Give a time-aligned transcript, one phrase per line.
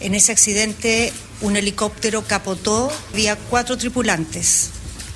[0.00, 4.70] En ese accidente un helicóptero capotó, había cuatro tripulantes.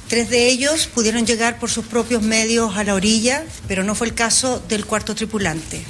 [0.08, 4.08] Tres de ellos pudieron llegar por sus propios medios a la orilla, pero no fue
[4.08, 5.82] el caso del cuarto tripulante,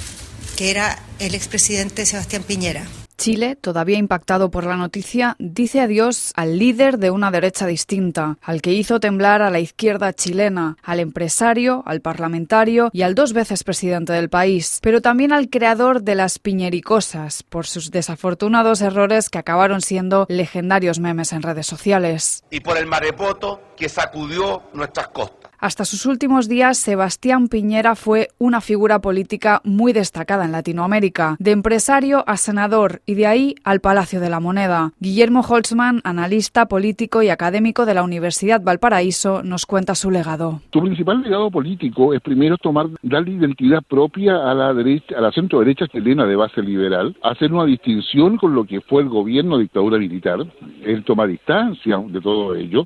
[0.55, 2.87] que era el expresidente Sebastián Piñera.
[3.17, 8.61] Chile, todavía impactado por la noticia, dice adiós al líder de una derecha distinta, al
[8.61, 13.63] que hizo temblar a la izquierda chilena, al empresario, al parlamentario y al dos veces
[13.63, 19.39] presidente del país, pero también al creador de las piñericosas, por sus desafortunados errores que
[19.39, 22.43] acabaron siendo legendarios memes en redes sociales.
[22.49, 25.43] Y por el marepoto que sacudió nuestras costas.
[25.63, 31.51] Hasta sus últimos días, Sebastián Piñera fue una figura política muy destacada en Latinoamérica, de
[31.51, 34.91] empresario a senador y de ahí al Palacio de la Moneda.
[34.99, 40.59] Guillermo Holtzman, analista político y académico de la Universidad Valparaíso, nos cuenta su legado.
[40.73, 45.31] Su principal legado político es primero tomar, darle identidad propia a la derecha, a la
[45.31, 49.55] centro derecha chilena de base liberal, hacer una distinción con lo que fue el gobierno
[49.55, 50.39] de dictadura militar,
[50.83, 52.85] él toma distancia de todo ello,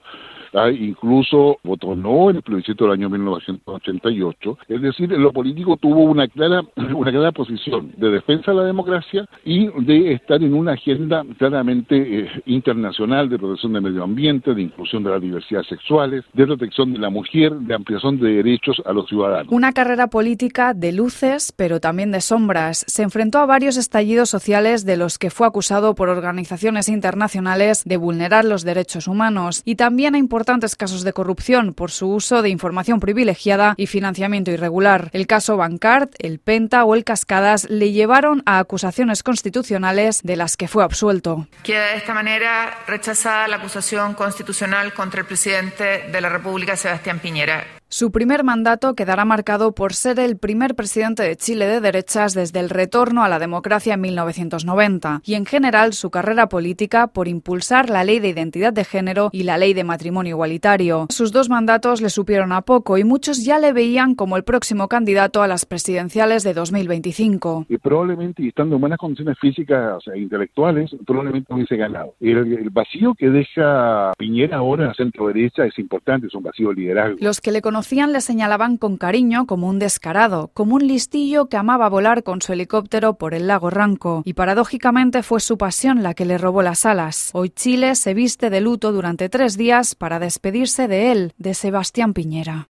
[0.72, 4.58] incluso votó no en el plebiscito del año 1988.
[4.68, 6.62] Es decir, en lo político tuvo una clara,
[6.96, 11.96] una clara posición de defensa de la democracia y de estar en una agenda claramente
[11.96, 16.94] eh, internacional de protección del medio ambiente, de inclusión de las diversidades sexuales, de protección
[16.94, 19.52] de la mujer, de ampliación de derechos a los ciudadanos.
[19.52, 22.86] Una carrera política de luces, pero también de sombras.
[22.88, 27.98] Se enfrentó a varios estallidos sociales de los que fue acusado por organizaciones internacionales de
[27.98, 32.50] vulnerar los derechos humanos y también a importantes casos de corrupción por su uso de
[32.50, 35.10] información privilegiada y financiamiento irregular.
[35.12, 40.56] El caso Bancard, el Penta o el Cascadas le llevaron a acusaciones constitucionales de las
[40.56, 41.48] que fue absuelto.
[41.64, 47.18] Queda de esta manera rechazada la acusación constitucional contra el presidente de la República, Sebastián
[47.18, 47.77] Piñera.
[47.90, 52.60] Su primer mandato quedará marcado por ser el primer presidente de Chile de derechas desde
[52.60, 57.90] el retorno a la democracia en 1990 y en general su carrera política por impulsar
[57.90, 61.08] la ley de identidad de género y la ley de matrimonio igualitario.
[61.10, 64.90] Sus dos mandatos le supieron a poco y muchos ya le veían como el próximo
[64.90, 67.68] candidato a las presidenciales de 2025.
[67.70, 72.16] Y probablemente, y estando en buenas condiciones físicas e intelectuales, probablemente hubiese ganado.
[72.20, 76.76] El, el vacío que deja Piñera ahora centro derecha es importante, es un vacío de
[76.76, 77.18] liderazgo.
[77.22, 81.58] Los que le conocían le señalaban con cariño como un descarado, como un listillo que
[81.58, 86.16] amaba volar con su helicóptero por el lago Ranco, y paradójicamente fue su pasión la
[86.16, 87.30] que le robó las alas.
[87.34, 92.16] Hoy Chile se viste de luto durante tres días para despedirse de él, de Sebastián
[92.16, 92.66] Piñera.